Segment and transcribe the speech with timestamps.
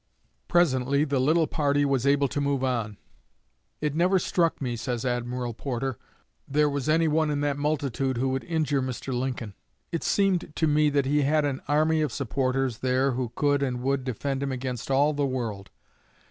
[0.47, 2.97] Presently the little party was able to move on.
[3.81, 5.99] "It never struck me," says Admiral Porter,
[6.47, 9.13] "there was anyone in that multitude who would injure Mr.
[9.13, 9.53] Lincoln;
[9.91, 13.83] it seemed to me that he had an army of supporters there who could and
[13.83, 15.69] would defend him against all the world.